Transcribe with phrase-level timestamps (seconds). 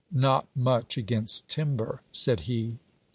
[0.11, 2.79] 'Not much against timber,' said he.